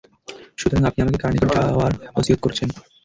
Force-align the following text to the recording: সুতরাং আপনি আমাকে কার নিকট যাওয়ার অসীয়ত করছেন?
সুতরাং 0.57 0.83
আপনি 0.85 0.99
আমাকে 1.01 1.19
কার 1.19 1.31
নিকট 1.33 1.49
যাওয়ার 1.57 1.91
অসীয়ত 2.19 2.39
করছেন? 2.41 2.67